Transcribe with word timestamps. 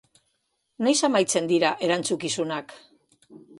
Noiz 0.87 0.95
amaitzen 1.09 1.51
dira 1.53 1.75
erantzukizunak? 1.89 2.77